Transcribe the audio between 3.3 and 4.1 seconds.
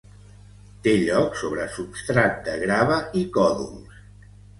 còdols.